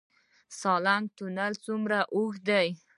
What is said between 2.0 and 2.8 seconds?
اوږد دی؟